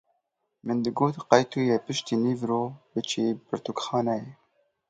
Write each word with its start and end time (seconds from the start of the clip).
Min 0.65 0.77
digot 0.85 1.15
qey 1.29 1.43
tu 1.51 1.59
yê 1.69 1.77
piştî 1.85 2.15
nîvro 2.23 2.61
biçî 2.91 3.25
pirtûkxaneyê. 3.47 4.27